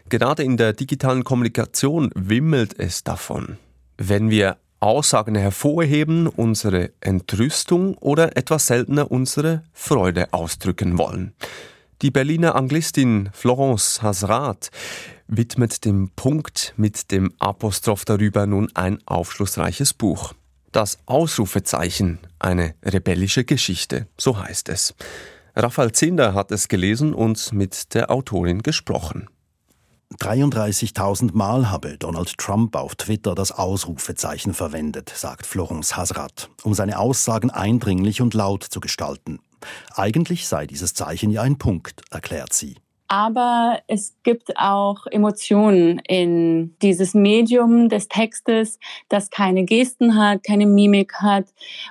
Gerade 0.09 0.43
in 0.43 0.57
der 0.57 0.73
digitalen 0.73 1.25
Kommunikation 1.25 2.11
wimmelt 2.15 2.79
es 2.79 3.05
davon. 3.05 3.59
Wenn 3.97 4.29
wir 4.29 4.59
Aussagen 4.81 5.35
hervorheben, 5.35 6.27
unsere 6.27 6.91
Entrüstung 7.01 7.97
oder 7.99 8.37
etwas 8.37 8.67
seltener 8.67 9.11
unsere 9.11 9.63
Freude 9.73 10.33
ausdrücken 10.33 10.99
wollen. 10.99 11.33
Die 12.03 12.11
Berliner 12.11 12.55
Anglistin 12.57 13.31
Florence 13.33 14.03
Hasrat 14.03 14.71
widmet 15.29 15.85
dem 15.85 16.11
Punkt 16.11 16.75
mit 16.77 17.13
dem 17.13 17.33
Apostroph 17.39 18.05
darüber 18.05 18.47
nun 18.47 18.69
ein 18.75 18.99
aufschlussreiches 19.07 19.95
Buch. 19.95 20.35
Das 20.73 20.99
Ausrufezeichen, 21.07 22.19
eine 22.41 22.75
rebellische 22.85 23.45
Geschichte, 23.45 24.09
so 24.19 24.39
heißt 24.39 24.69
es. 24.71 24.95
Raphael 25.55 25.93
Zinder 25.93 26.35
hat 26.35 26.51
es 26.51 26.67
gelesen 26.67 27.15
und 27.15 27.53
mit 27.53 27.95
der 27.95 28.11
Autorin 28.11 28.63
gesprochen. 28.63 29.29
33.000 30.19 31.31
Mal 31.33 31.71
habe 31.71 31.97
Donald 31.97 32.37
Trump 32.39 32.77
auf 32.77 32.97
Twitter 32.97 33.35
das 33.35 33.53
Ausrufezeichen 33.53 34.53
verwendet, 34.53 35.13
sagt 35.15 35.47
Florence 35.47 35.97
Hasrat, 35.97 36.51
um 36.63 36.75
seine 36.75 36.99
Aussagen 36.99 37.51
eindringlich 37.51 38.21
und 38.21 38.35
laut 38.35 38.65
zu 38.65 38.81
gestalten. 38.81 39.39
Eigentlich 39.95 40.47
sei 40.47 40.67
dieses 40.67 40.95
Zeichen 40.95 41.31
ja 41.31 41.43
ein 41.43 41.59
Punkt, 41.59 42.03
erklärt 42.11 42.53
sie 42.53 42.77
aber 43.09 43.81
es 43.87 44.17
gibt 44.23 44.57
auch 44.57 45.07
Emotionen 45.07 45.99
in 46.01 46.75
dieses 46.81 47.15
Medium 47.15 47.89
des 47.89 48.09
Textes, 48.09 48.79
das 49.09 49.31
keine 49.31 49.65
Gesten 49.65 50.17
hat, 50.17 50.43
keine 50.43 50.67
Mimik 50.67 51.15
hat, 51.21 51.47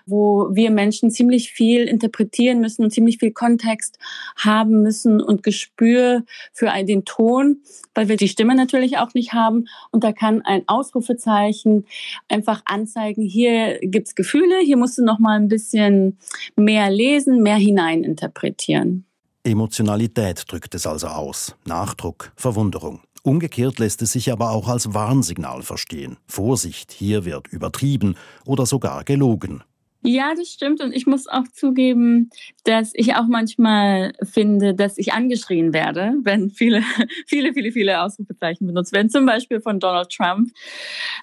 wo 0.06 0.50
wir 0.52 0.72
Menschen 0.72 1.12
ziemlich 1.12 1.52
viel 1.52 1.84
interpretieren 1.84 2.60
müssen 2.60 2.84
und 2.84 2.92
ziemlich 2.92 3.20
viel 3.20 3.32
Kontext 3.32 4.00
haben 4.36 4.82
müssen 4.82 5.22
und 5.22 5.44
Gespür 5.44 6.24
für 6.52 6.72
den 6.84 7.06
Ton, 7.06 7.62
weil 7.94 8.08
wir 8.08 8.18
die 8.18 8.28
Stimme 8.28 8.56
natürlich 8.56 8.98
auch 8.98 9.14
nicht 9.14 9.34
haben. 9.34 9.66
Und 9.92 10.04
da 10.04 10.12
kann 10.12 10.42
ein 10.42 10.64
Ausrufezeichen 10.68 11.86
einfach 12.28 12.64
anzeigen, 12.66 13.22
hier 13.22 13.80
gibt's 13.82 14.16
Gefühle, 14.16 14.60
hier 14.60 14.78
musst 14.78 14.98
du 14.98 15.04
noch 15.04 15.20
mal 15.20 15.40
ein 15.40 15.48
bisschen 15.48 16.18
mehr 16.56 16.90
lesen, 16.90 17.44
mehr 17.44 17.58
hineininterpretieren. 17.58 19.06
Emotionalität 19.46 20.46
drückt 20.48 20.74
es 20.74 20.88
also 20.88 21.08
aus, 21.08 21.56
Nachdruck, 21.66 22.32
Verwunderung. 22.38 23.02
Umgekehrt 23.24 23.78
lässt 23.78 24.02
es 24.02 24.14
sich 24.14 24.32
aber 24.32 24.52
auch 24.52 24.70
als 24.70 24.94
Warnsignal 24.94 25.64
verstehen. 25.64 26.16
Vorsicht, 26.28 26.94
hier 26.94 27.26
wird 27.26 27.50
übertrieben 27.50 28.16
oder 28.46 28.66
sogar 28.66 29.04
gelogen. 29.04 29.64
Ja, 30.06 30.34
das 30.36 30.50
stimmt. 30.50 30.82
Und 30.82 30.94
ich 30.94 31.08
muss 31.08 31.28
auch 31.28 31.48
zugeben, 31.54 32.30
dass 32.64 32.92
ich 32.94 33.16
auch 33.16 33.28
manchmal 33.28 34.14
finde, 34.22 34.74
dass 34.74 34.98
ich 34.98 35.14
angeschrien 35.14 35.74
werde, 35.74 36.14
wenn 36.24 36.50
viele, 36.50 36.82
viele, 37.28 37.54
viele, 37.54 37.72
viele 37.72 38.02
Ausrufezeichen 38.02 38.68
benutzt 38.68 38.94
werden, 38.94 39.10
zum 39.10 39.26
Beispiel 39.26 39.60
von 39.60 39.80
Donald 39.80 40.10
Trump. 40.10 40.52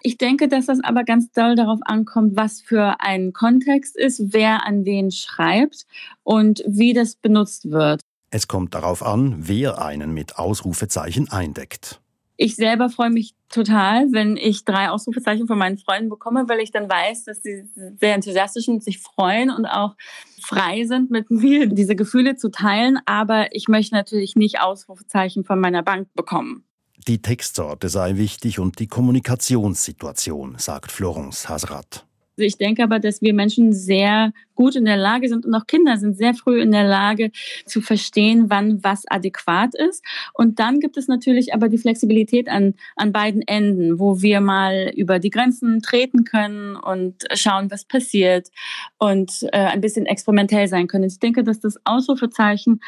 Ich 0.03 0.19
denke, 0.19 0.49
dass 0.49 0.67
das 0.67 0.81
aber 0.83 1.05
ganz 1.05 1.31
doll 1.33 1.57
darauf 1.57 1.81
ankommt, 1.85 2.37
was 2.37 2.61
für 2.61 3.00
ein 3.00 3.33
Kontext 3.33 3.97
ist, 3.97 4.33
wer 4.35 4.67
an 4.67 4.85
wen 4.85 5.11
schreibt 5.11 5.87
und 6.23 6.62
wie 6.67 6.93
das 6.95 7.17
benutzt 7.17 7.71
wird. 7.71 8.00
Es 8.31 8.47
kommt 8.47 8.75
darauf 8.75 9.03
an, 9.03 9.35
wer 9.39 9.83
einen 9.83 10.13
mit 10.13 10.39
Ausrufezeichen 10.39 11.31
eindeckt. 11.31 12.01
Ich 12.37 12.57
selber 12.57 12.89
freue 12.89 13.11
mich 13.11 13.35
total, 13.51 14.13
wenn 14.13 14.39
ich 14.39 14.65
drei 14.65 14.89
Ausrufezeichen 14.89 15.47
von 15.47 15.59
meinen 15.59 15.77
Freunden 15.77 16.09
bekomme, 16.09 16.49
weil 16.49 16.61
ich 16.61 16.71
dann 16.71 16.89
weiß, 16.89 17.25
dass 17.25 17.43
sie 17.43 17.65
sehr 18.01 18.15
enthusiastisch 18.15 18.65
sind, 18.65 18.83
sich 18.83 18.99
freuen 18.99 19.51
und 19.51 19.67
auch 19.67 19.95
frei 20.41 20.87
sind, 20.87 21.11
mit 21.11 21.31
mir 21.31 21.67
diese 21.67 21.97
Gefühle 21.97 22.37
zu 22.37 22.51
teilen. 22.51 22.99
Aber 23.05 23.55
ich 23.55 23.69
möchte 23.69 23.95
natürlich 23.95 24.37
nicht 24.37 24.61
Ausrufezeichen 24.61 25.45
von 25.45 25.61
meiner 25.61 25.83
Bank 25.83 26.09
bekommen. 26.15 26.65
Die 27.07 27.21
Textsorte 27.21 27.91
sei 27.91 28.17
wichtig 28.17 28.59
und 28.59 28.79
die 28.79 28.87
Kommunikationssituation, 28.87 30.55
sagt 30.57 30.93
Florence 30.93 31.49
Hasrat. 31.49 32.07
Also 32.37 32.47
ich 32.47 32.59
denke 32.59 32.83
aber, 32.83 32.99
dass 32.99 33.21
wir 33.23 33.35
Menschen 33.35 33.73
sehr 33.73 34.33
gut 34.55 34.77
in 34.77 34.85
der 34.85 34.97
Lage 34.97 35.29
sind 35.29 35.47
und 35.47 35.55
auch 35.55 35.67
Kinder 35.67 35.97
sind 35.97 36.17
sehr 36.17 36.35
früh 36.35 36.61
in 36.61 36.71
der 36.71 36.85
Lage 36.85 37.31
zu 37.67 37.81
verstehen, 37.81 38.47
wann 38.49 38.83
was 38.85 39.05
adäquat 39.07 39.75
ist. 39.75 40.05
Und 40.35 40.59
dann 40.59 40.81
gibt 40.81 40.97
es 40.97 41.09
natürlich 41.09 41.55
aber 41.55 41.69
die 41.69 41.79
Flexibilität 41.79 42.49
an, 42.49 42.75
an 42.97 43.13
beiden 43.13 43.43
Enden, 43.43 43.99
wo 43.99 44.23
wir 44.23 44.41
mal 44.41 44.93
über 44.97 45.19
die 45.19 45.31
Grenzen 45.31 45.81
treten 45.81 46.25
können 46.25 46.77
und 46.77 47.25
schauen, 47.35 47.71
was 47.71 47.85
passiert 47.85 48.49
und 48.99 49.47
äh, 49.53 49.59
ein 49.59 49.81
bisschen 49.81 50.07
experimentell 50.07 50.69
sein 50.69 50.87
können. 50.87 51.05
Ich 51.05 51.19
denke, 51.19 51.45
dass 51.45 51.61
das 51.61 51.79
Ausrufezeichen 51.85 52.81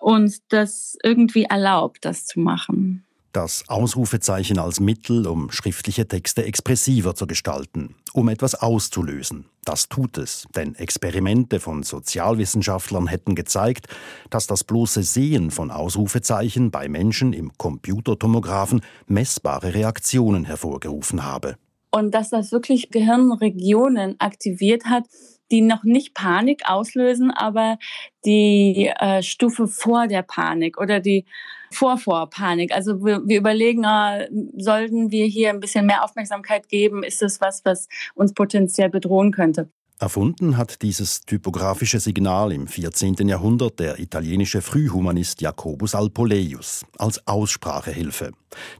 uns 0.00 0.46
das 0.48 0.98
irgendwie 1.02 1.44
erlaubt, 1.44 2.04
das 2.04 2.26
zu 2.26 2.40
machen 2.40 3.04
das 3.34 3.68
Ausrufezeichen 3.68 4.58
als 4.58 4.80
Mittel, 4.80 5.26
um 5.26 5.50
schriftliche 5.50 6.06
Texte 6.06 6.44
expressiver 6.44 7.14
zu 7.14 7.26
gestalten, 7.26 7.96
um 8.12 8.28
etwas 8.28 8.54
auszulösen. 8.54 9.46
Das 9.64 9.88
tut 9.88 10.18
es, 10.18 10.46
denn 10.54 10.74
Experimente 10.76 11.58
von 11.58 11.82
Sozialwissenschaftlern 11.82 13.08
hätten 13.08 13.34
gezeigt, 13.34 13.88
dass 14.30 14.46
das 14.46 14.62
bloße 14.62 15.02
Sehen 15.02 15.50
von 15.50 15.70
Ausrufezeichen 15.70 16.70
bei 16.70 16.88
Menschen 16.88 17.32
im 17.32 17.50
Computertomographen 17.58 18.82
messbare 19.06 19.74
Reaktionen 19.74 20.44
hervorgerufen 20.44 21.24
habe. 21.24 21.56
Und 21.90 22.14
dass 22.14 22.30
das 22.30 22.52
wirklich 22.52 22.90
Gehirnregionen 22.90 24.16
aktiviert 24.20 24.84
hat, 24.84 25.04
die 25.50 25.60
noch 25.60 25.84
nicht 25.84 26.14
Panik 26.14 26.62
auslösen, 26.66 27.30
aber 27.30 27.78
die 28.24 28.92
äh, 28.98 29.22
Stufe 29.22 29.66
vor 29.66 30.06
der 30.06 30.22
Panik 30.22 30.78
oder 30.78 31.00
die 31.00 31.24
Vorvorpanik. 31.70 32.72
Also 32.72 33.04
wir, 33.04 33.22
wir 33.26 33.38
überlegen, 33.38 33.84
äh, 33.84 34.28
sollten 34.56 35.10
wir 35.10 35.26
hier 35.26 35.50
ein 35.50 35.60
bisschen 35.60 35.86
mehr 35.86 36.04
Aufmerksamkeit 36.04 36.68
geben? 36.68 37.02
Ist 37.02 37.22
es 37.22 37.40
was, 37.40 37.64
was 37.64 37.88
uns 38.14 38.34
potenziell 38.34 38.90
bedrohen 38.90 39.32
könnte? 39.32 39.68
Erfunden 40.00 40.56
hat 40.56 40.82
dieses 40.82 41.20
typografische 41.20 42.00
Signal 42.00 42.52
im 42.52 42.66
14. 42.66 43.28
Jahrhundert 43.28 43.78
der 43.78 44.00
italienische 44.00 44.60
Frühhumanist 44.60 45.40
Jacobus 45.40 45.94
Alpoleius 45.94 46.84
als 46.98 47.24
Aussprachehilfe. 47.28 48.32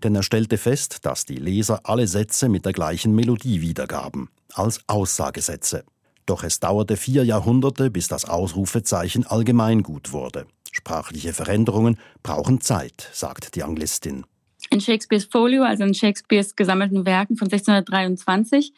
Denn 0.02 0.14
er 0.16 0.24
stellte 0.24 0.58
fest, 0.58 1.06
dass 1.06 1.24
die 1.24 1.36
Leser 1.36 1.80
alle 1.84 2.08
Sätze 2.08 2.48
mit 2.48 2.66
der 2.66 2.72
gleichen 2.72 3.14
Melodie 3.14 3.60
wiedergaben, 3.60 4.28
als 4.52 4.80
Aussagesätze. 4.88 5.84
Doch 6.26 6.42
es 6.44 6.60
dauerte 6.60 6.96
vier 6.96 7.24
Jahrhunderte, 7.24 7.90
bis 7.90 8.08
das 8.08 8.24
Ausrufezeichen 8.24 9.26
allgemeingut 9.26 10.12
wurde. 10.12 10.46
Sprachliche 10.72 11.32
Veränderungen 11.32 11.98
brauchen 12.22 12.60
Zeit, 12.60 13.08
sagt 13.12 13.54
die 13.54 13.62
Anglistin. 13.62 14.24
In 14.70 14.80
Shakespeares 14.80 15.26
Folio, 15.26 15.62
also 15.62 15.84
in 15.84 15.94
Shakespeares 15.94 16.56
gesammelten 16.56 17.04
Werken 17.04 17.36
von 17.36 17.46
1623, 17.46 18.72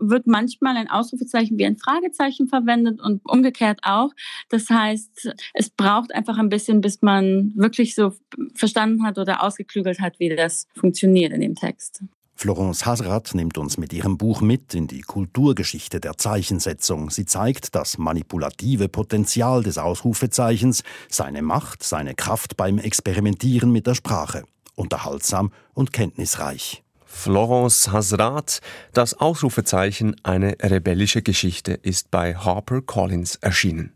wird 0.00 0.26
manchmal 0.26 0.76
ein 0.76 0.90
Ausrufezeichen 0.90 1.58
wie 1.58 1.64
ein 1.64 1.76
Fragezeichen 1.76 2.48
verwendet 2.48 3.00
und 3.00 3.20
umgekehrt 3.24 3.80
auch. 3.82 4.10
Das 4.48 4.68
heißt, 4.68 5.32
es 5.54 5.70
braucht 5.70 6.12
einfach 6.14 6.38
ein 6.38 6.48
bisschen, 6.48 6.80
bis 6.80 7.02
man 7.02 7.52
wirklich 7.54 7.94
so 7.94 8.12
verstanden 8.54 9.04
hat 9.04 9.18
oder 9.18 9.42
ausgeklügelt 9.42 10.00
hat, 10.00 10.18
wie 10.18 10.34
das 10.34 10.66
funktioniert 10.74 11.32
in 11.32 11.40
dem 11.40 11.54
Text. 11.54 12.02
Florence 12.40 12.86
Hasrat 12.86 13.34
nimmt 13.34 13.58
uns 13.58 13.78
mit 13.78 13.92
ihrem 13.92 14.16
Buch 14.16 14.42
mit 14.42 14.72
in 14.72 14.86
die 14.86 15.00
Kulturgeschichte 15.00 15.98
der 15.98 16.18
Zeichensetzung. 16.18 17.10
Sie 17.10 17.24
zeigt 17.24 17.74
das 17.74 17.98
manipulative 17.98 18.88
Potenzial 18.88 19.64
des 19.64 19.76
Ausrufezeichens, 19.76 20.84
seine 21.08 21.42
Macht, 21.42 21.82
seine 21.82 22.14
Kraft 22.14 22.56
beim 22.56 22.78
Experimentieren 22.78 23.72
mit 23.72 23.88
der 23.88 23.96
Sprache. 23.96 24.44
Unterhaltsam 24.76 25.50
und 25.74 25.92
kenntnisreich. 25.92 26.84
Florence 27.04 27.90
Hasrat, 27.90 28.60
das 28.92 29.14
Ausrufezeichen 29.14 30.14
Eine 30.22 30.58
rebellische 30.62 31.22
Geschichte 31.22 31.72
ist 31.72 32.12
bei 32.12 32.36
Harper 32.36 32.82
Collins 32.82 33.34
erschienen. 33.34 33.94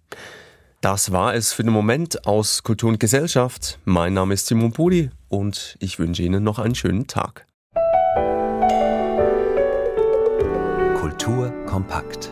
Das 0.80 1.12
war 1.12 1.32
es 1.36 1.52
für 1.52 1.62
den 1.62 1.72
Moment 1.72 2.26
aus 2.26 2.64
Kultur 2.64 2.88
und 2.88 2.98
Gesellschaft. 2.98 3.78
Mein 3.84 4.14
Name 4.14 4.34
ist 4.34 4.48
Simon 4.48 4.72
Pudi 4.72 5.10
und 5.28 5.76
ich 5.78 6.00
wünsche 6.00 6.24
Ihnen 6.24 6.42
noch 6.42 6.58
einen 6.58 6.74
schönen 6.74 7.06
Tag. 7.06 7.46
Kultur 11.32 11.66
kompakt. 11.66 12.30